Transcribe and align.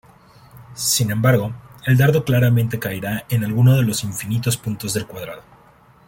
Sin 0.73 1.11
embargo, 1.11 1.53
el 1.85 1.95
dardo 1.95 2.23
claramente 2.25 2.79
caerá 2.79 3.27
en 3.29 3.43
alguno 3.45 3.75
de 3.75 3.83
los 3.83 4.03
infinitos 4.03 4.57
puntos 4.57 4.95
del 4.95 5.05
cuadrado. 5.05 5.43